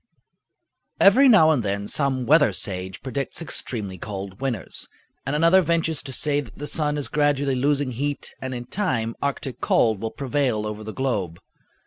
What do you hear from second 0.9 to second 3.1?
Every now and then some weather sage